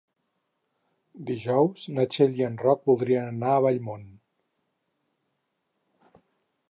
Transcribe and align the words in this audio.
Dijous 1.29 1.83
na 1.97 2.05
Txell 2.15 2.33
i 2.41 2.47
en 2.47 2.57
Roc 2.63 2.81
voldrien 2.91 3.29
anar 3.35 3.53
a 3.57 3.63
Vallmoll. 3.93 4.11